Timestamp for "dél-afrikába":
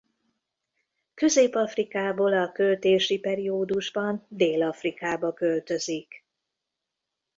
4.29-5.33